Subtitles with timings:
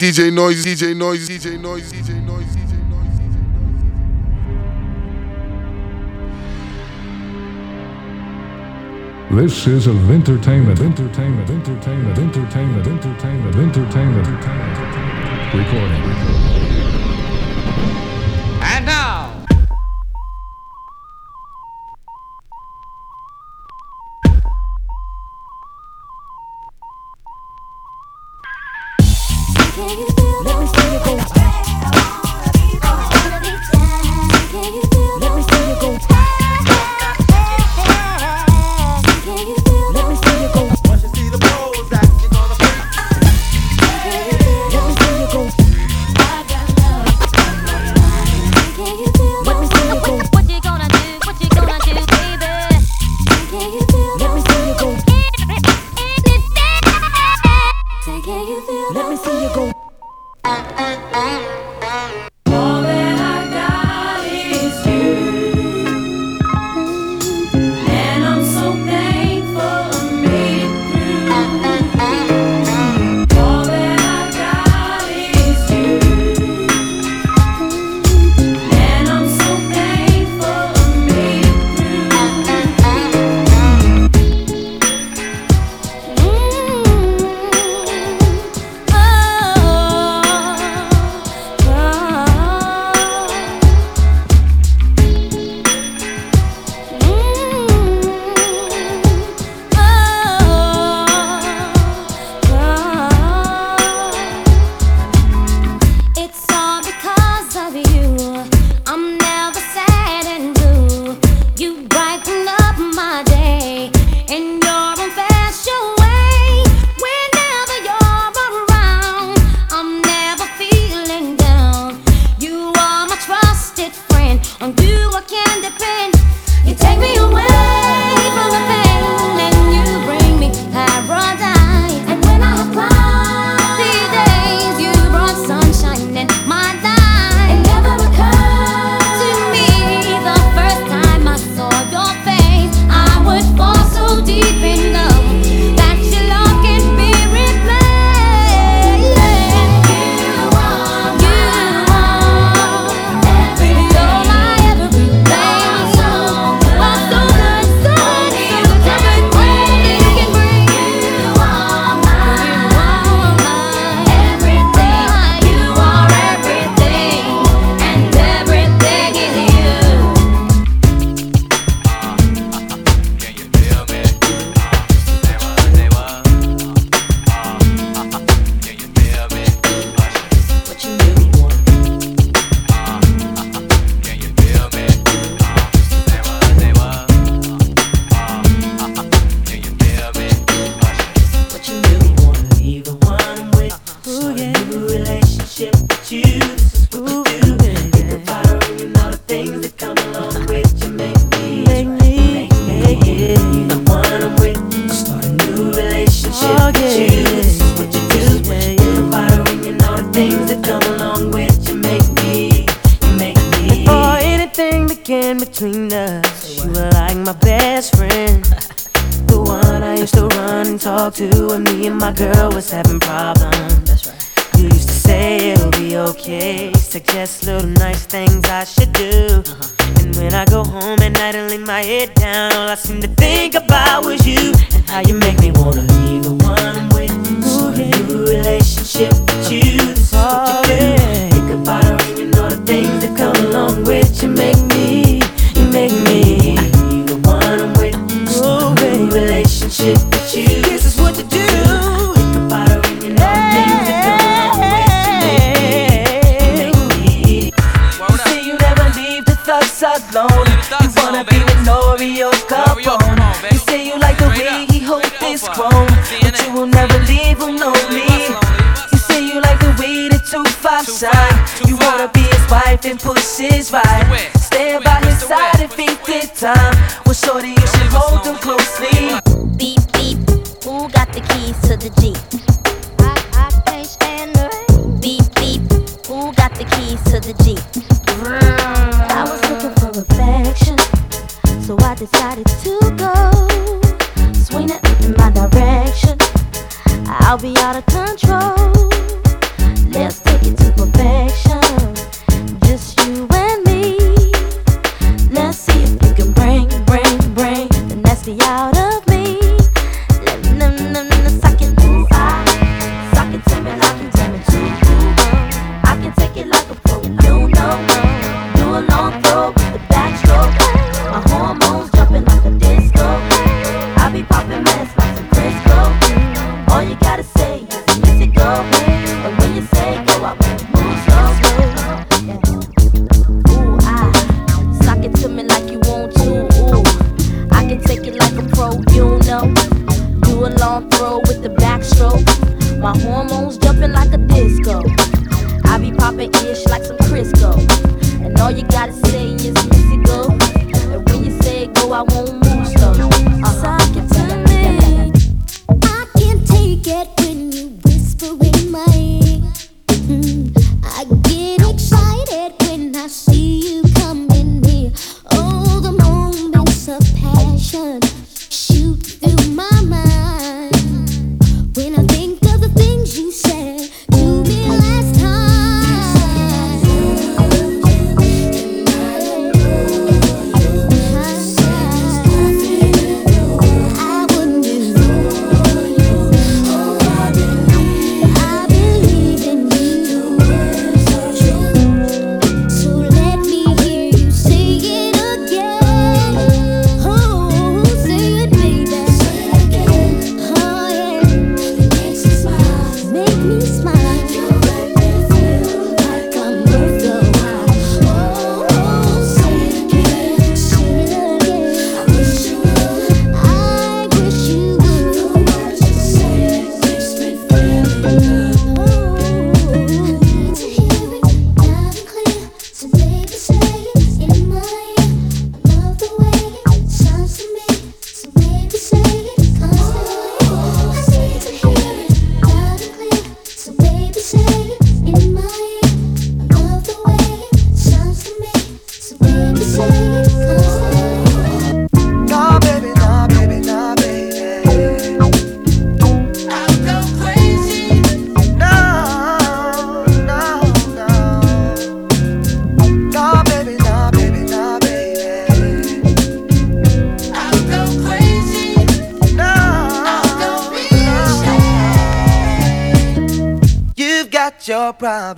[0.00, 3.34] DJ Noise, DJ Noise, DJ Noise, DJ Noise, DJ Noise, DJ
[9.32, 9.42] Noise.
[9.42, 15.52] This is of entertainment, entertainment, entertainment, entertainment, entertainment, entertainment, entertainment.
[15.52, 16.02] Recording.
[16.06, 17.07] Recording.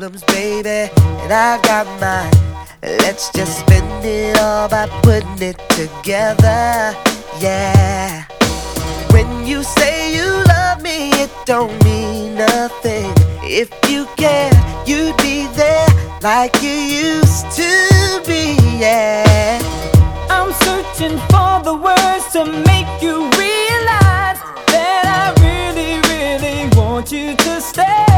[0.01, 2.33] Problems, baby, and I got mine.
[2.83, 6.97] Let's just spend it all by putting it together,
[7.39, 8.25] yeah.
[9.13, 13.13] When you say you love me, it don't mean nothing.
[13.43, 14.51] If you care,
[14.87, 15.89] you'd be there
[16.23, 16.77] like you
[17.11, 19.61] used to be, yeah.
[20.31, 24.41] I'm searching for the words to make you realize
[24.73, 28.10] that I really, really want you to stay.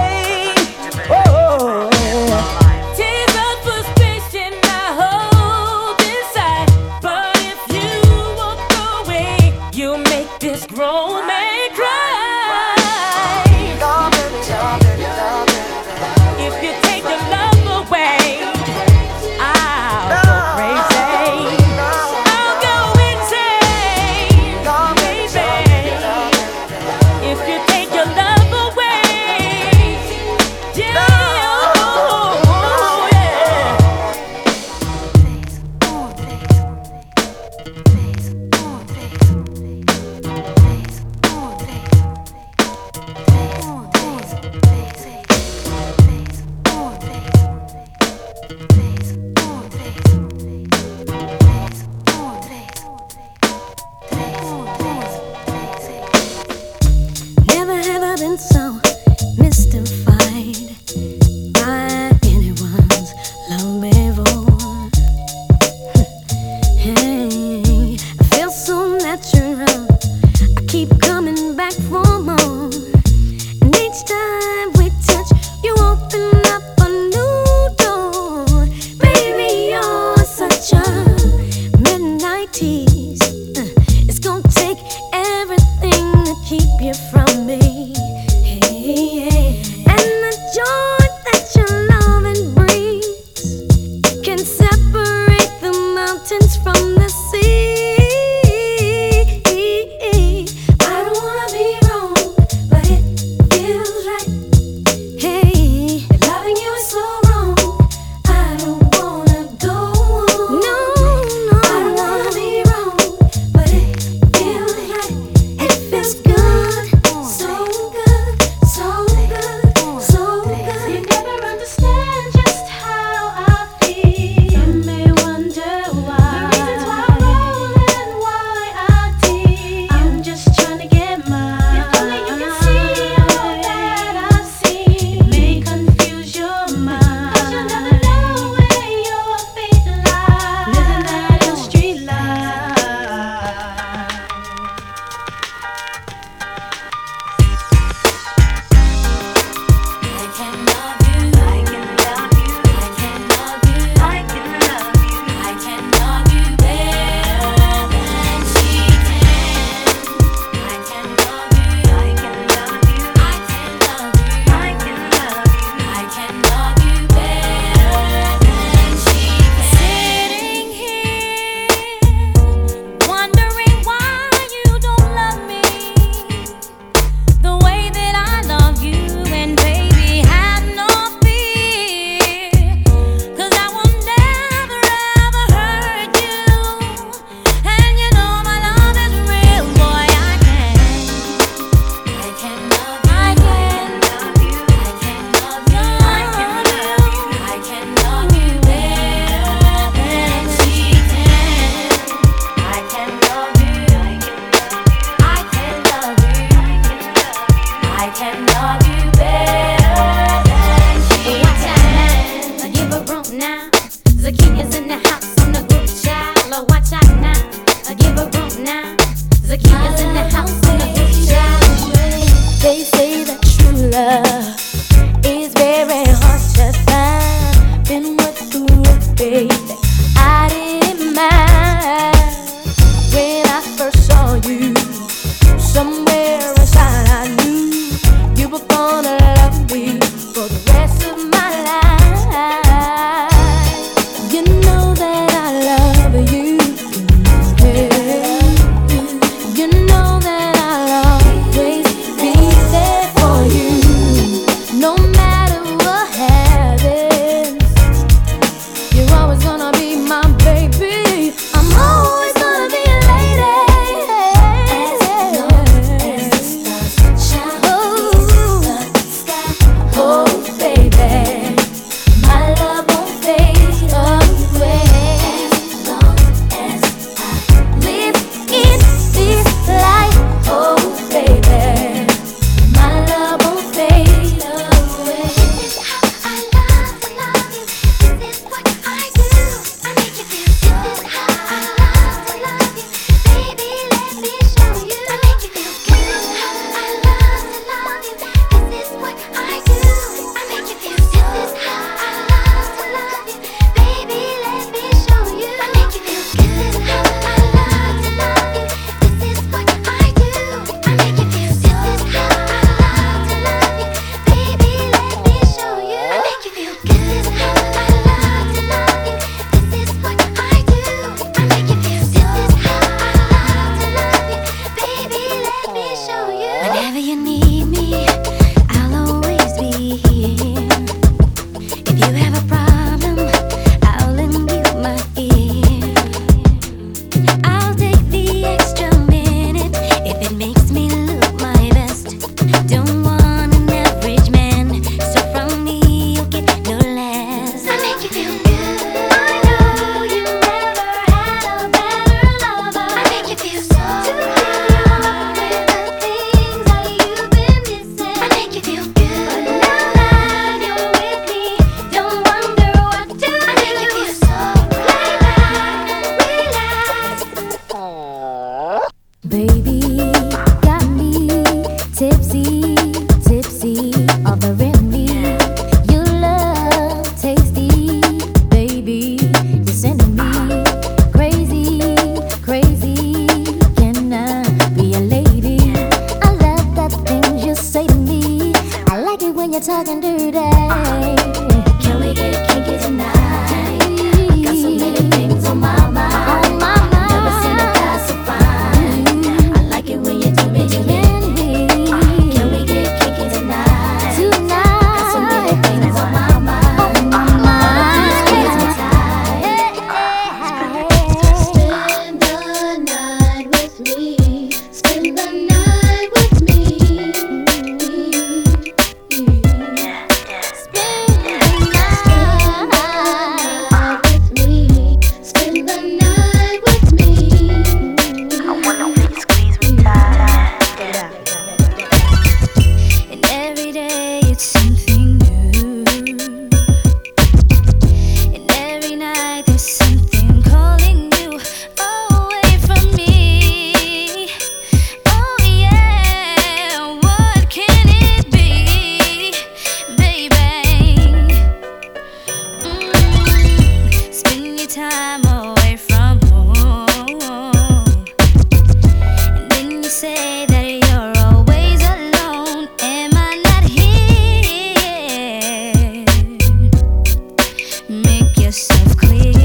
[468.53, 469.42] yourself clear.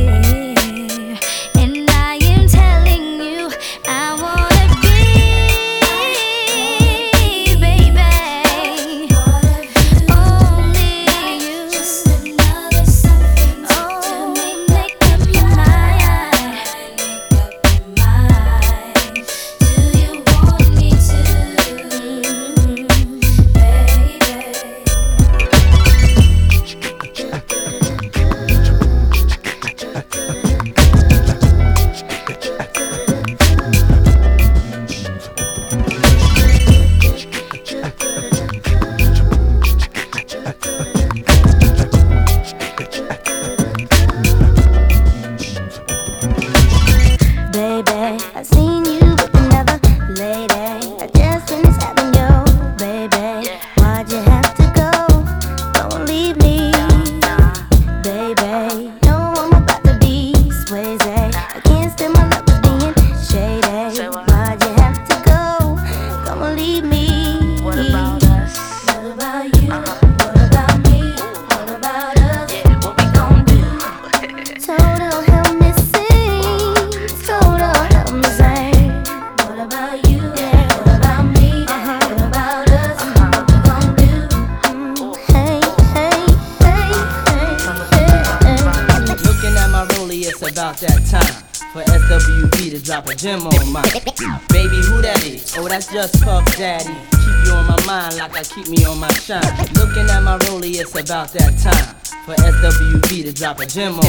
[101.07, 101.95] about that time.
[102.25, 104.06] For SWV to drop a gem on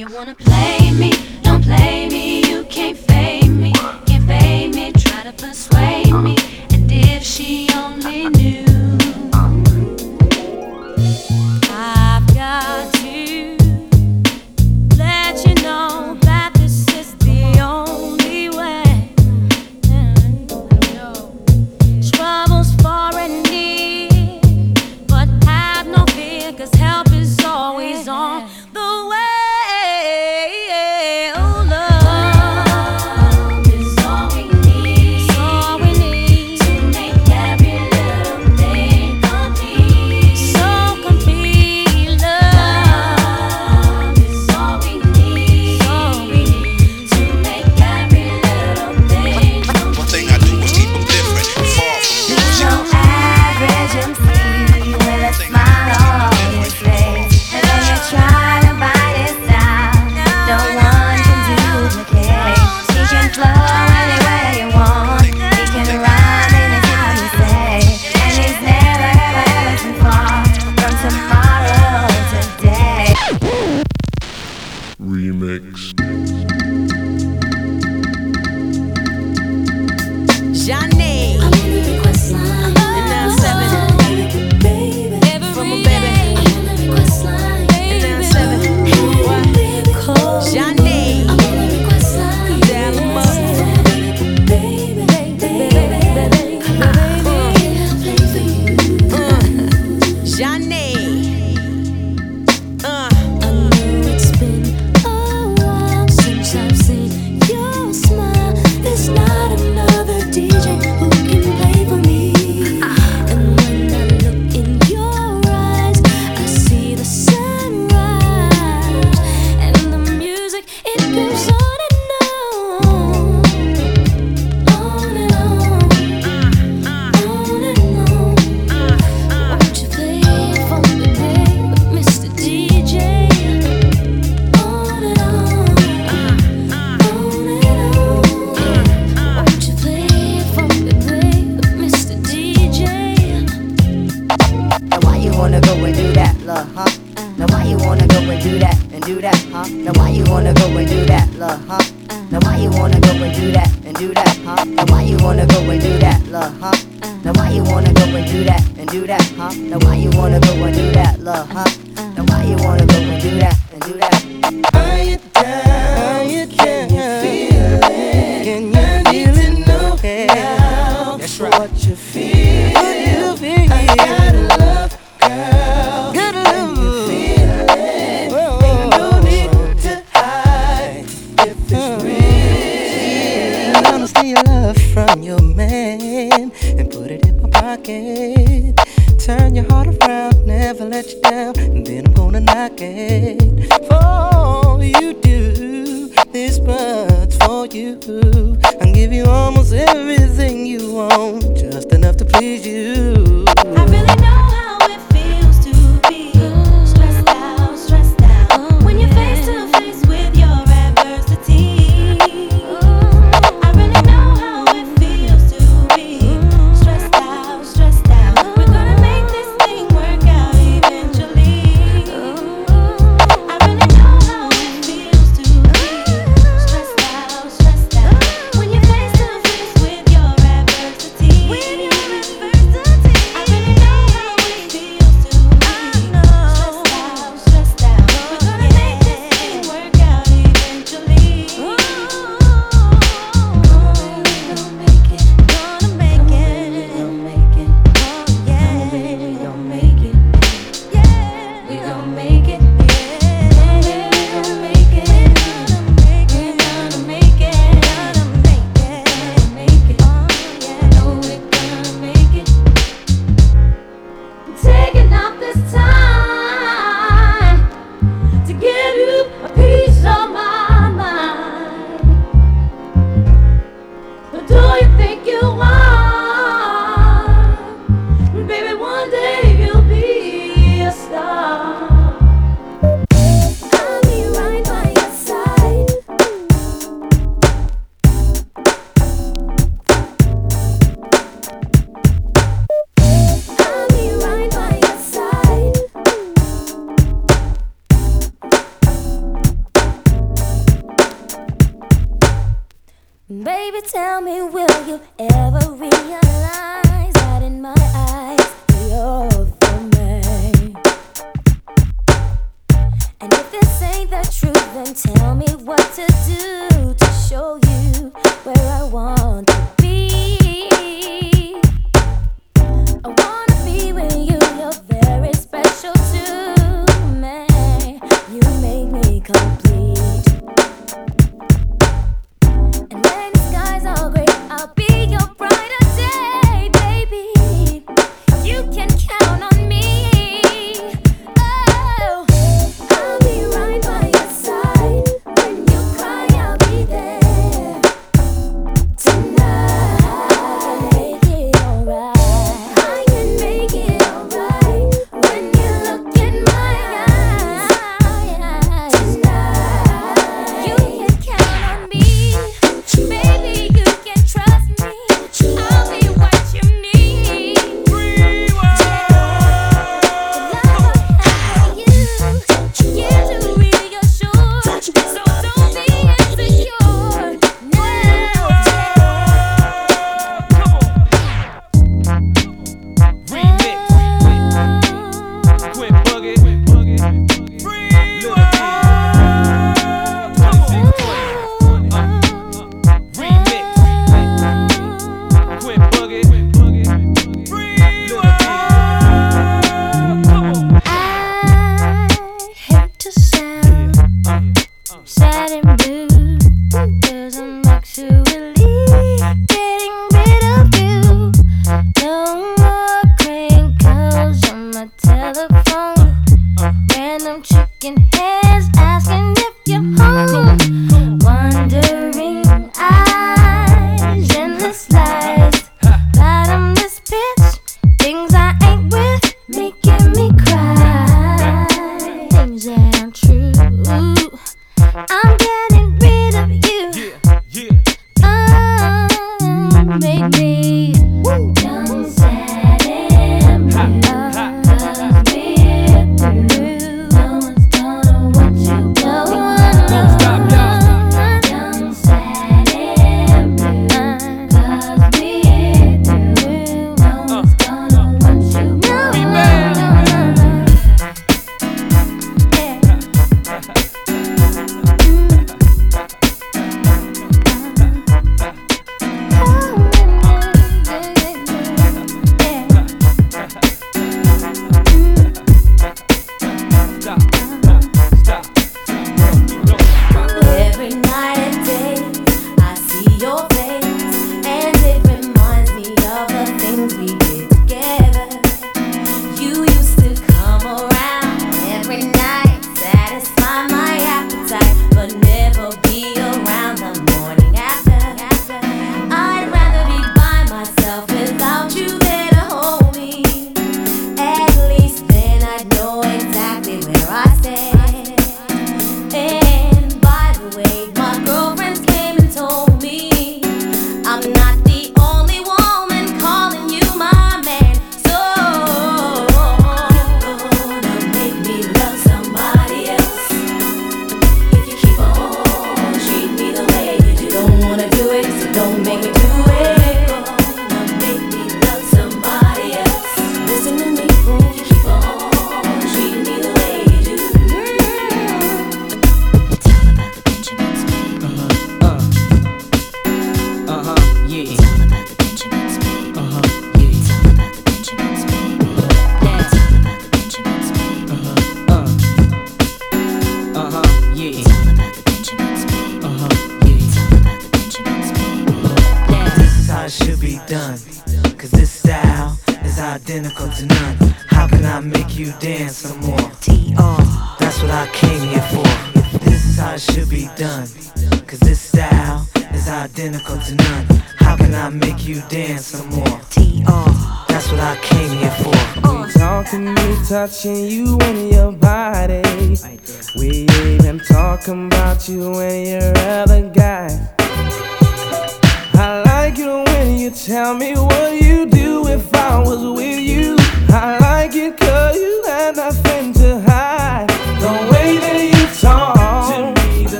[0.00, 0.49] you wanna play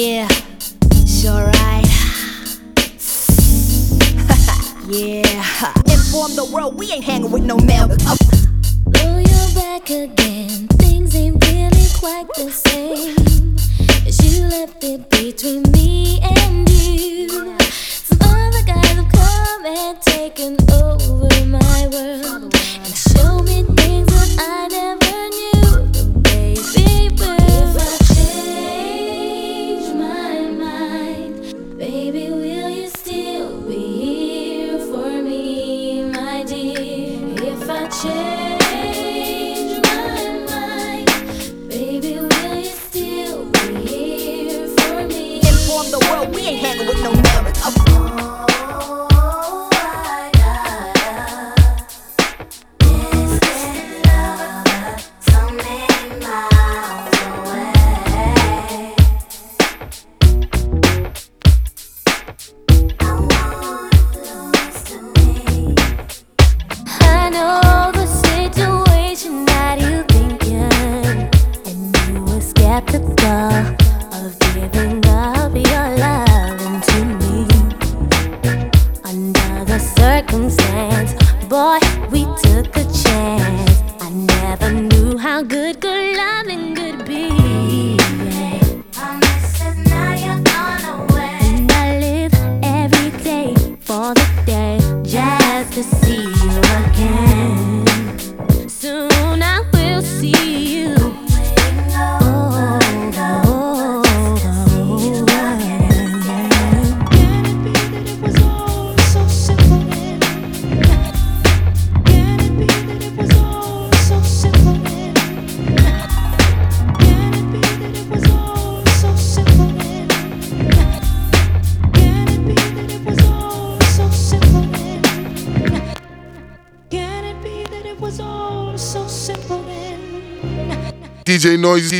[0.00, 0.28] Yeah,
[0.92, 1.84] it's alright.
[4.88, 7.86] yeah, inform the world we ain't hanging with no male.
[8.06, 8.16] Oh.
[8.96, 10.68] oh, you're back again.
[10.78, 13.56] Things ain't really quite the same.
[14.08, 17.58] As you left it between me and you.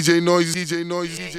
[0.00, 1.29] DJ Noise, DJ Noise.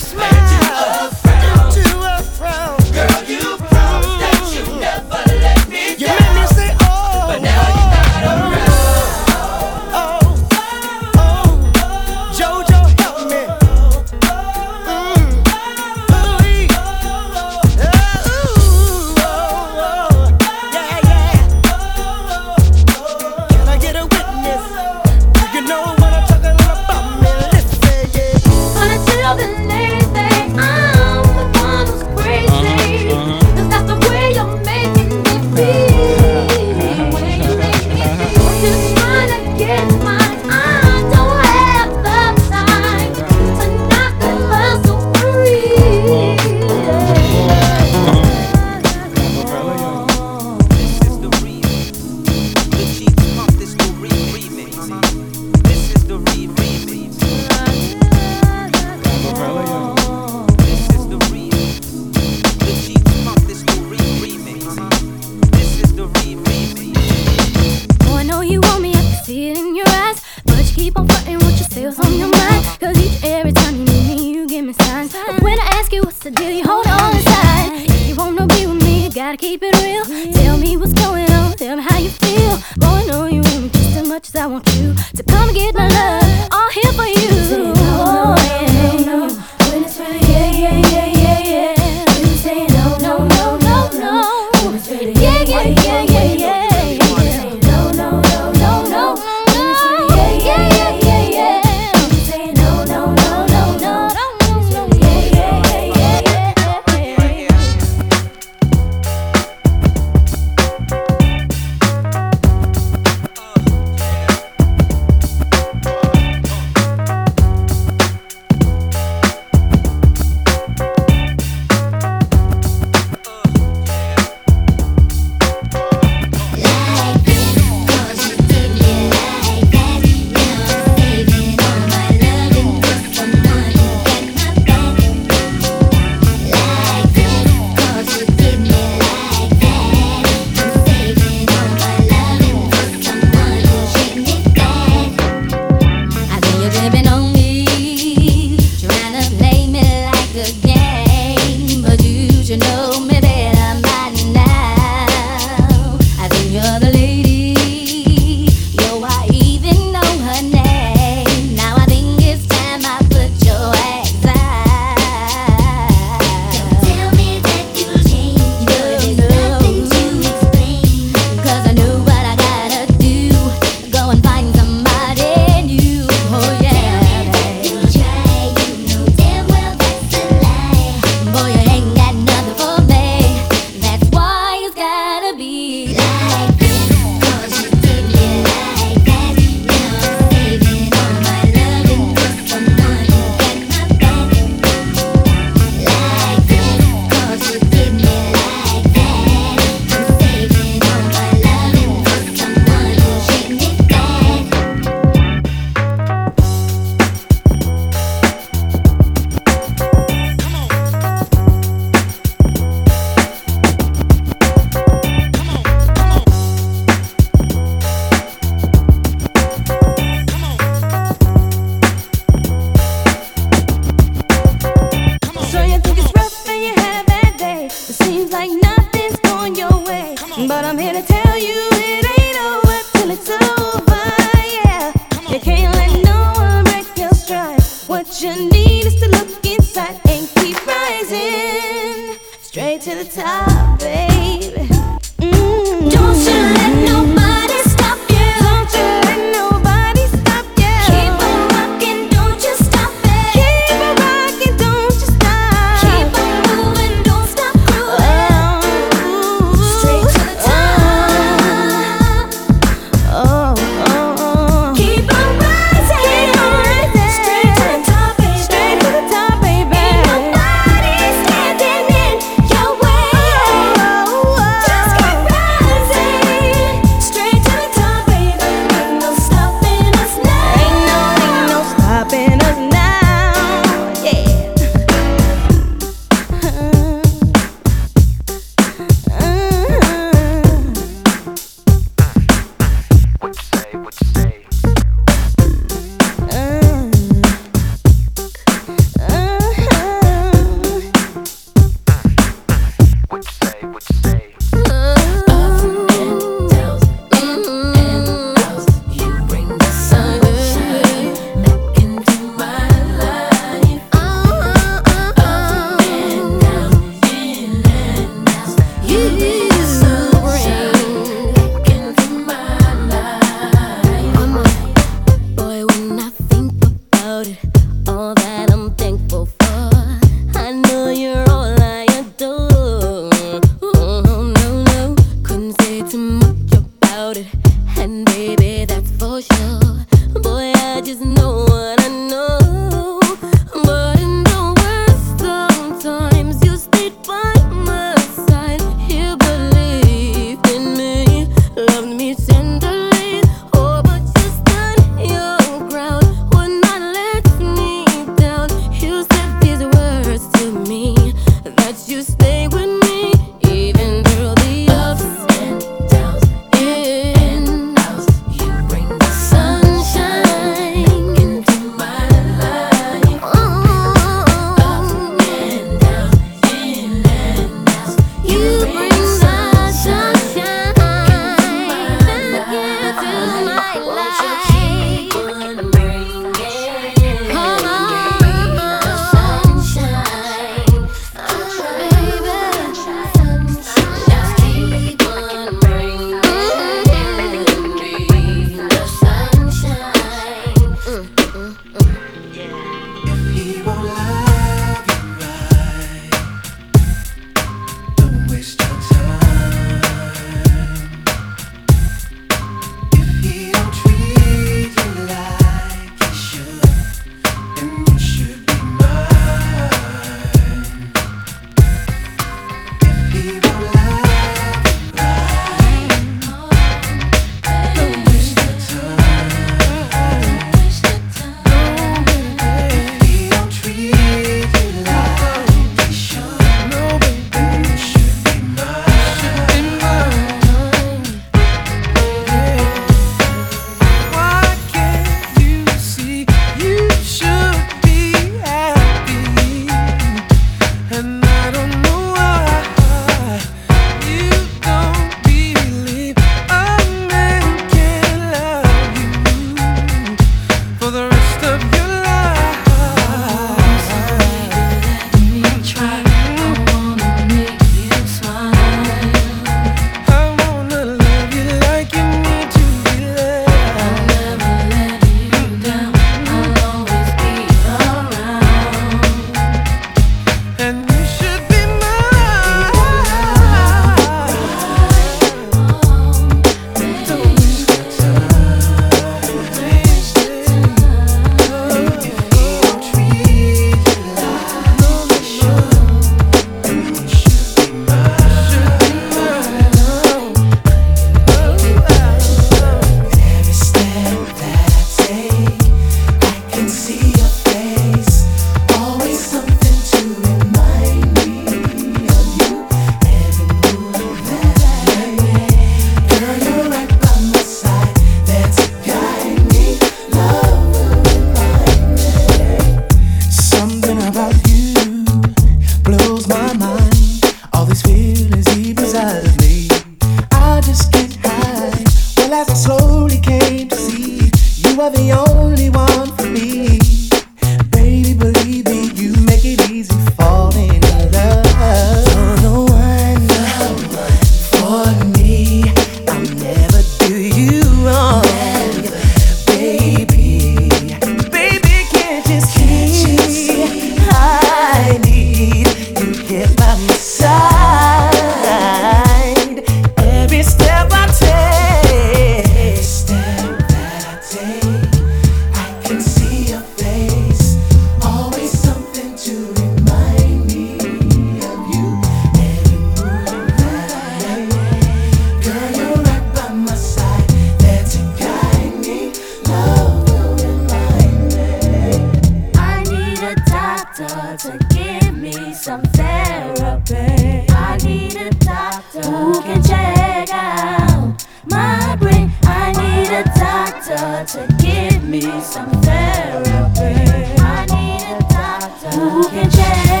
[594.25, 596.93] doctor to give me some therapy.
[597.39, 600.00] I need a doctor who can check.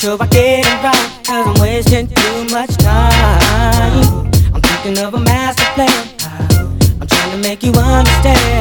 [0.00, 4.30] sure I get it right, cause I'm wasting too much time.
[4.54, 5.90] I'm thinking of a master plan.
[7.02, 8.59] I'm trying to make you understand.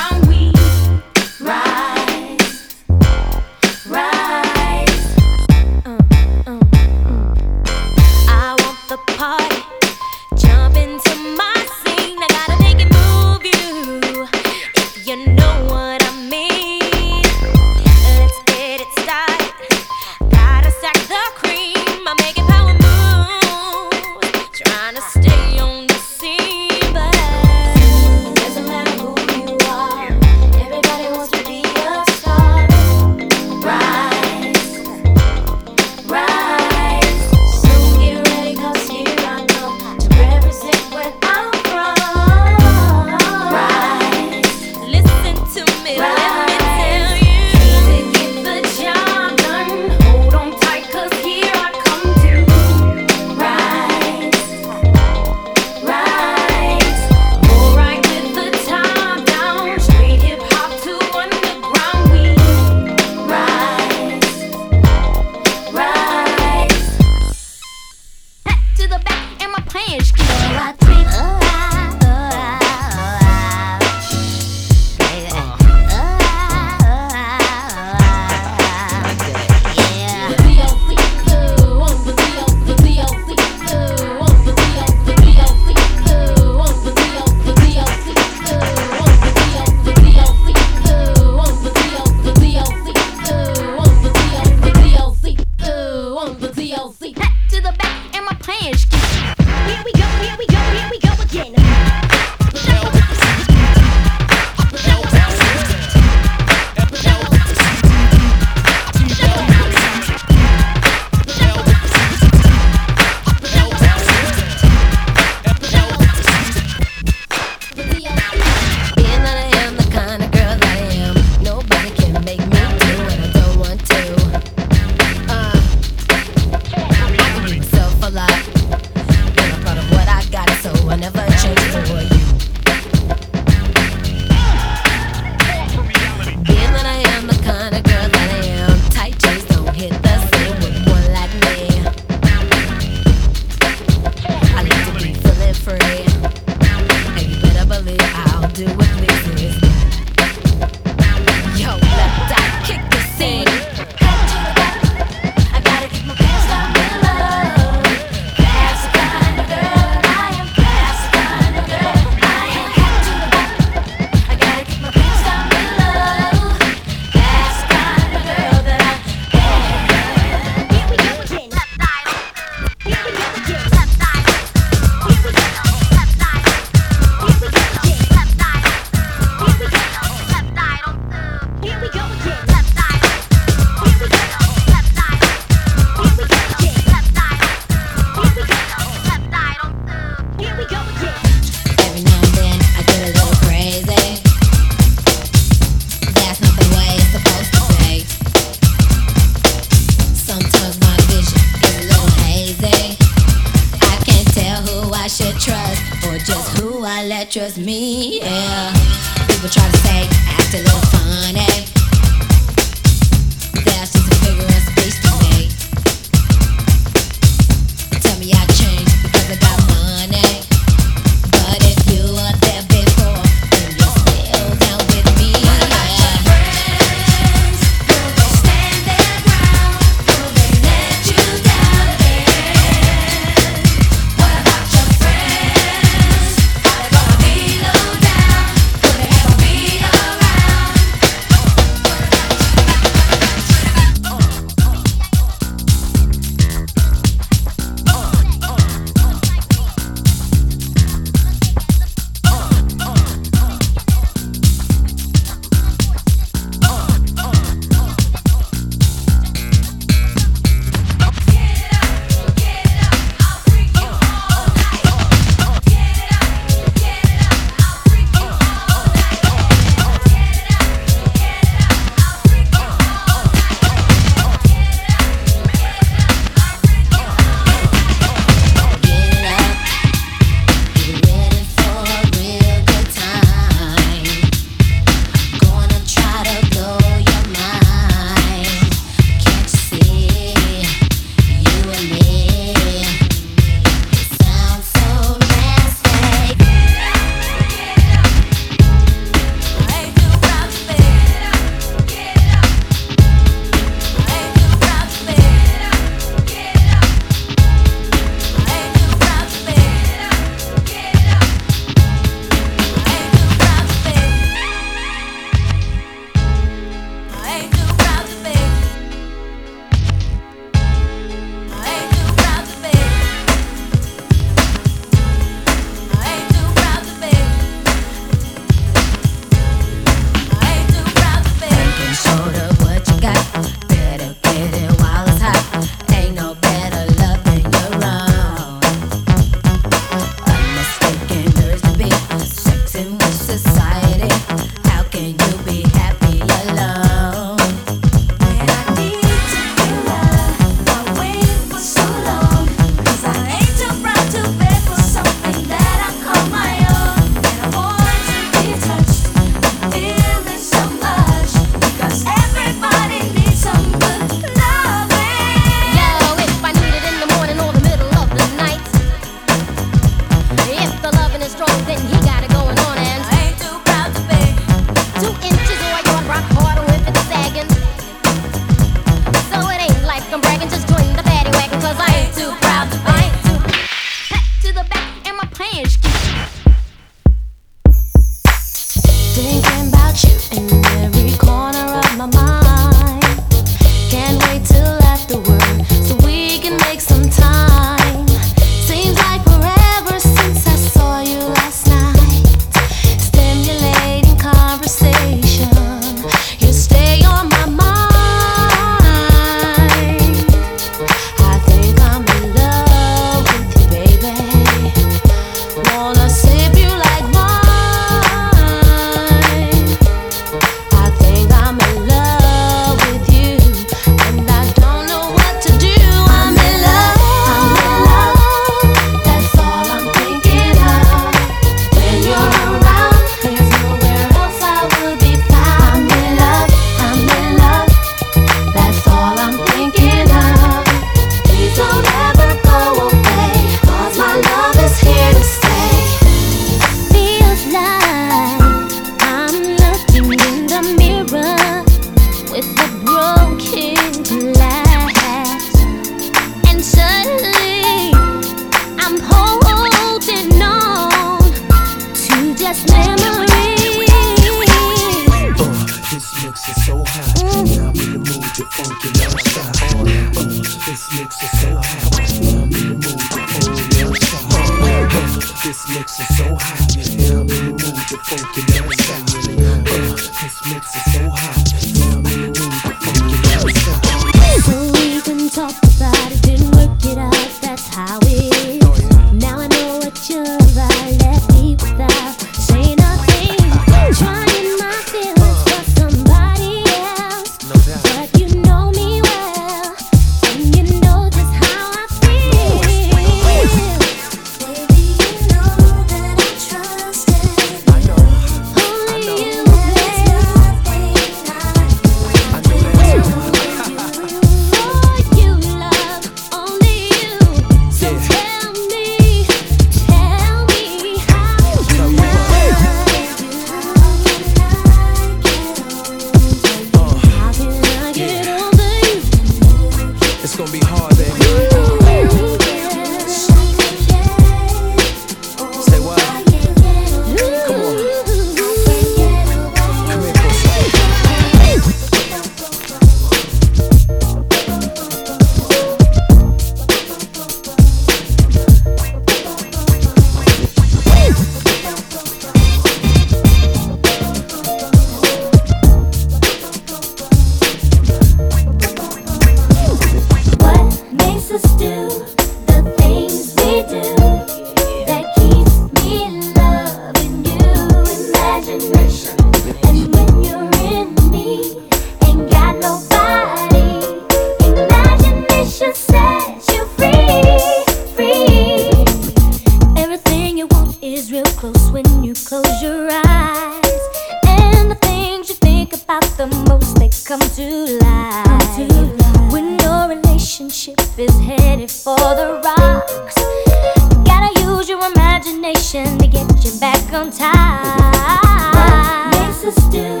[599.53, 600.00] What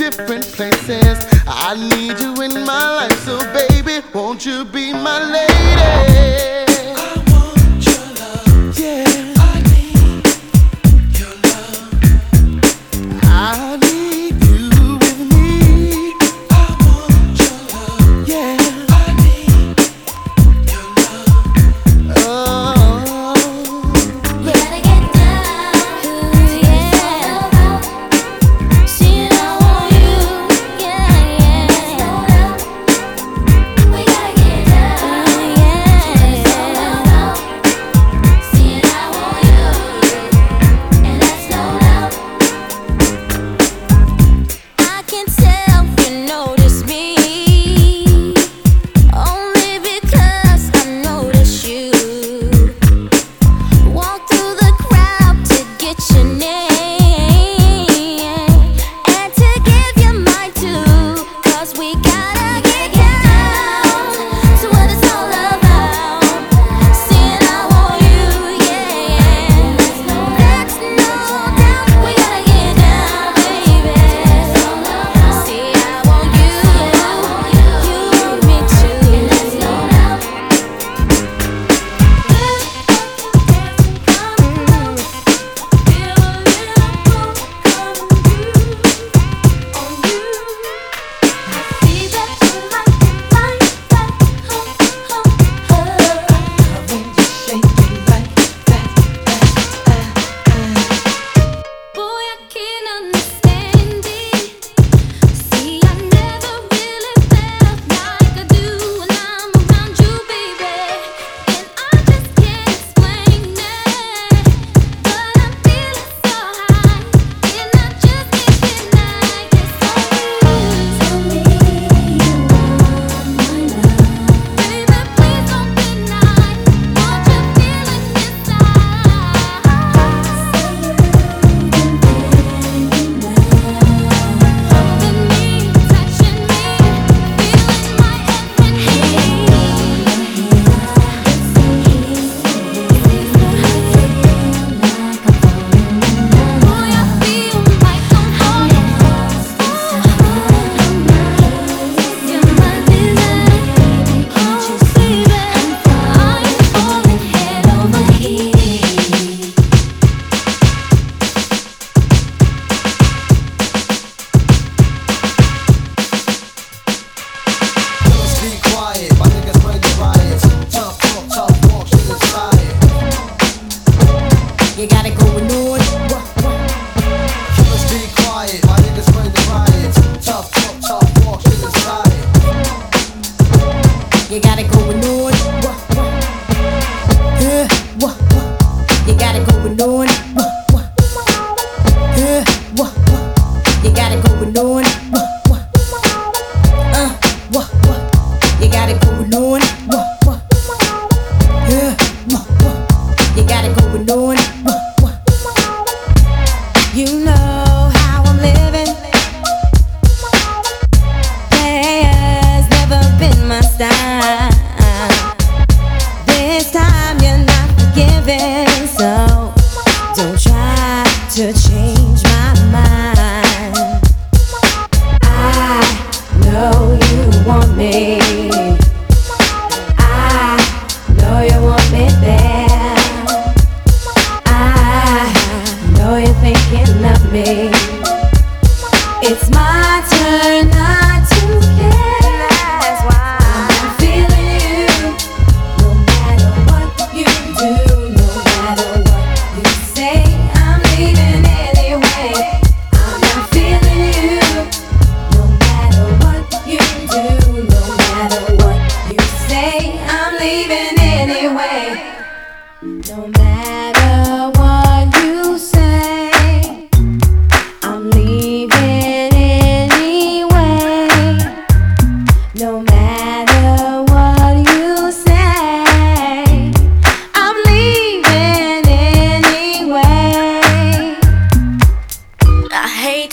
[0.00, 1.18] different places.
[1.46, 1.99] I need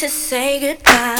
[0.07, 1.17] to say goodbye.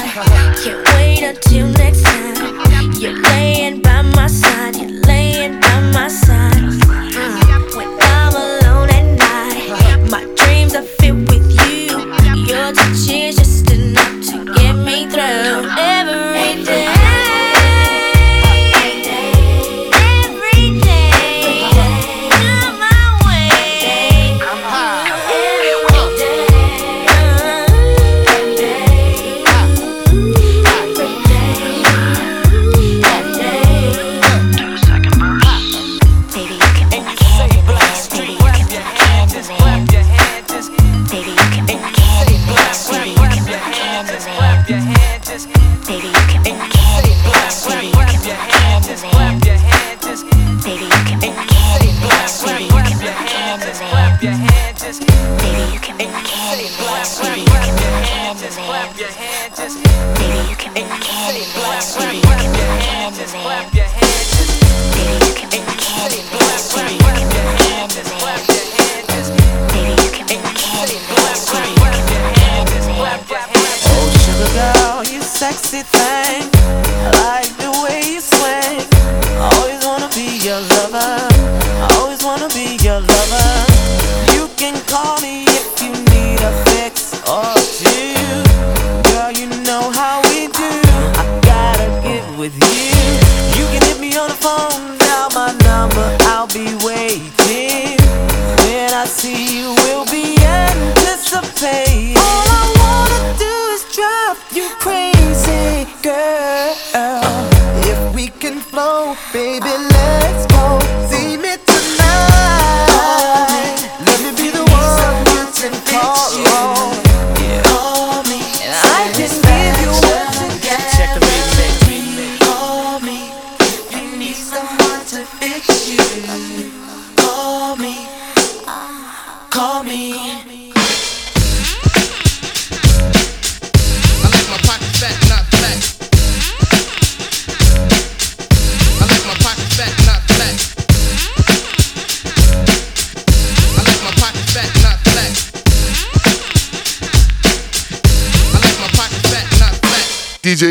[0.64, 2.92] Can't wait until next time.
[2.94, 4.78] You're laying by my side.
[4.78, 6.54] You're laying by my side.
[6.54, 7.76] Mm.
[7.76, 11.98] When I'm alone at night, my dreams are filled with you.
[12.46, 15.97] Your touch is just enough to get me through.